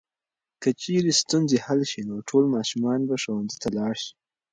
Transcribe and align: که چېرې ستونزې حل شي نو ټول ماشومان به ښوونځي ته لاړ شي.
که 0.61 0.69
چېرې 0.81 1.11
ستونزې 1.21 1.57
حل 1.65 1.81
شي 1.91 2.01
نو 2.09 2.15
ټول 2.29 2.43
ماشومان 2.55 2.99
به 3.07 3.15
ښوونځي 3.21 3.57
ته 3.63 3.69
لاړ 3.77 3.93
شي. 4.03 4.13